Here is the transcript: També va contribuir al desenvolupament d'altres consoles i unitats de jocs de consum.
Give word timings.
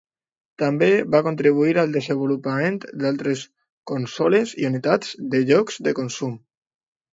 També 0.61 0.87
va 1.15 1.19
contribuir 1.27 1.75
al 1.81 1.93
desenvolupament 1.97 2.79
d'altres 3.05 3.45
consoles 3.93 4.57
i 4.65 4.69
unitats 4.73 5.15
de 5.37 5.45
jocs 5.55 5.81
de 5.91 5.97
consum. 6.03 6.37